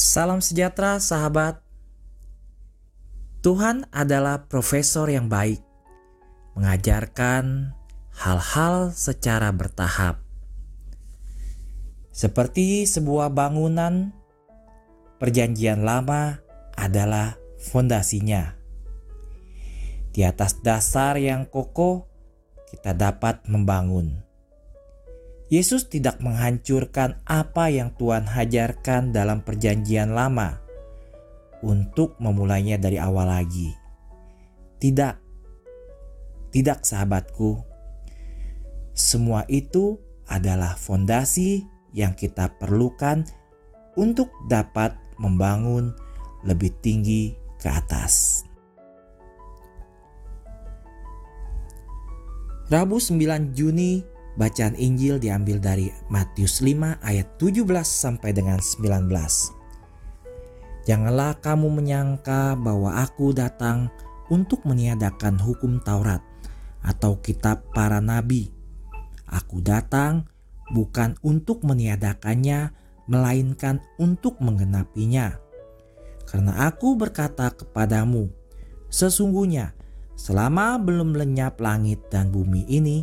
[0.00, 1.60] Salam sejahtera, sahabat.
[3.44, 5.60] Tuhan adalah profesor yang baik,
[6.56, 7.76] mengajarkan
[8.16, 10.24] hal-hal secara bertahap.
[12.16, 14.16] Seperti sebuah bangunan,
[15.20, 16.40] Perjanjian Lama
[16.80, 18.56] adalah fondasinya.
[20.16, 22.08] Di atas dasar yang kokoh,
[22.72, 24.29] kita dapat membangun.
[25.50, 30.62] Yesus tidak menghancurkan apa yang Tuhan hajarkan dalam Perjanjian Lama
[31.66, 33.74] untuk memulainya dari awal lagi.
[34.78, 35.14] Tidak,
[36.54, 37.66] tidak, sahabatku.
[38.94, 39.98] Semua itu
[40.30, 43.26] adalah fondasi yang kita perlukan
[43.98, 45.90] untuk dapat membangun
[46.46, 48.46] lebih tinggi ke atas.
[52.70, 59.10] Rabu 9 Juni bacaan Injil diambil dari Matius 5 ayat 17 sampai dengan 19.
[60.86, 63.90] Janganlah kamu menyangka bahwa aku datang
[64.30, 66.22] untuk meniadakan hukum Taurat
[66.80, 68.48] atau kitab para nabi.
[69.28, 70.26] Aku datang
[70.72, 72.72] bukan untuk meniadakannya,
[73.10, 75.36] melainkan untuk menggenapinya.
[76.24, 78.30] Karena aku berkata kepadamu,
[78.86, 79.74] sesungguhnya
[80.14, 83.02] selama belum lenyap langit dan bumi ini,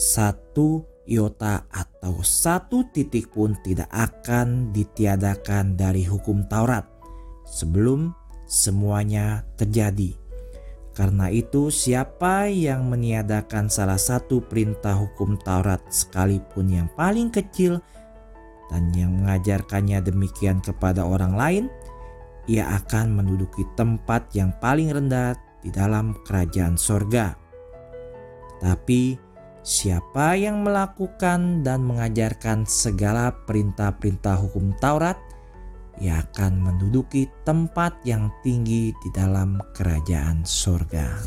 [0.00, 6.88] satu iota atau satu titik pun tidak akan ditiadakan dari hukum Taurat
[7.44, 8.16] sebelum
[8.48, 10.16] semuanya terjadi.
[10.96, 17.78] Karena itu, siapa yang meniadakan salah satu perintah hukum Taurat, sekalipun yang paling kecil,
[18.68, 21.64] dan yang mengajarkannya demikian kepada orang lain,
[22.50, 27.38] ia akan menduduki tempat yang paling rendah di dalam kerajaan sorga.
[28.60, 29.29] Tapi
[29.60, 35.16] siapa yang melakukan dan mengajarkan segala perintah-perintah hukum Taurat,
[36.00, 41.20] ia akan menduduki tempat yang tinggi di dalam kerajaan sorga.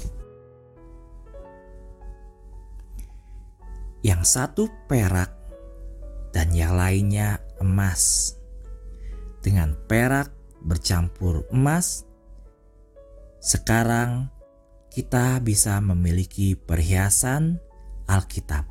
[4.04, 5.32] Yang satu perak
[6.34, 8.36] dan yang lainnya emas.
[9.40, 10.34] Dengan perak
[10.66, 12.04] bercampur emas,
[13.44, 14.34] sekarang
[14.90, 17.62] kita bisa memiliki perhiasan
[18.14, 18.70] Alkitab.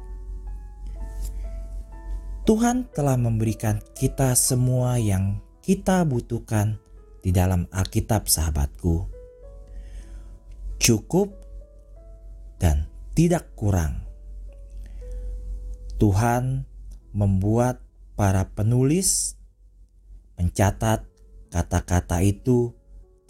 [2.46, 6.78] Tuhan telah memberikan kita semua yang kita butuhkan
[7.22, 9.06] di dalam Alkitab sahabatku.
[10.78, 11.30] Cukup
[12.58, 14.02] dan tidak kurang.
[16.02, 16.66] Tuhan
[17.14, 17.78] membuat
[18.18, 19.38] para penulis
[20.34, 21.06] mencatat
[21.54, 22.74] kata-kata itu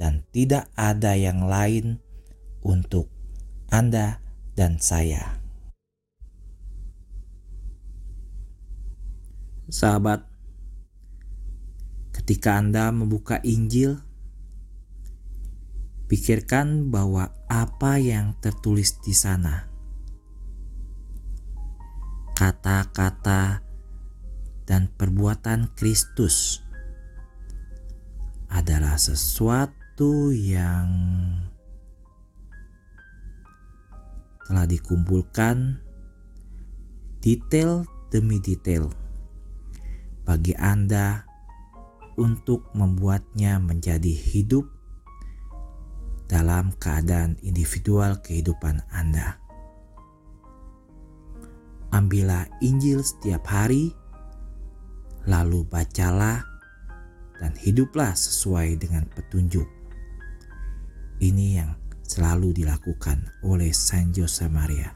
[0.01, 2.01] dan tidak ada yang lain
[2.65, 3.13] untuk
[3.69, 4.25] Anda
[4.57, 5.42] dan saya.
[9.73, 10.29] Sahabat,
[12.13, 13.97] Ketika Anda membuka Injil,
[16.13, 19.67] pikirkan bahwa apa yang tertulis di sana,
[22.37, 23.65] kata-kata
[24.69, 26.61] dan perbuatan Kristus
[28.53, 30.87] adalah sesuatu yang
[34.45, 35.81] telah dikumpulkan
[37.25, 39.02] detail demi detail
[40.23, 41.27] bagi Anda
[42.17, 44.69] untuk membuatnya menjadi hidup
[46.29, 49.37] dalam keadaan individual kehidupan Anda.
[51.93, 53.93] Ambillah Injil setiap hari,
[55.29, 56.41] lalu bacalah
[57.37, 59.69] dan hiduplah sesuai dengan petunjuk.
[61.21, 64.93] Ini yang selalu dilakukan oleh Saint Jose Maria.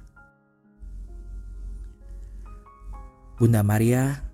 [3.36, 4.25] Bunda Maria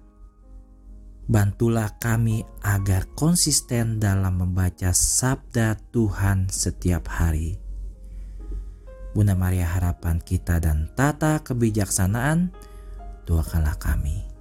[1.23, 7.63] Bantulah kami agar konsisten dalam membaca sabda Tuhan setiap hari.
[9.13, 12.51] Bunda Maria harapan kita dan tata kebijaksanaan,
[13.29, 14.32] doakanlah kami.